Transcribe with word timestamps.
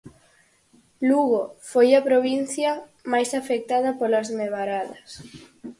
Lugo 1.07 1.41
foi 1.71 1.89
a 1.93 2.05
provincia 2.09 2.71
máis 3.11 3.29
afectada 3.41 3.89
polas 3.99 4.27
nevaradas. 4.39 5.09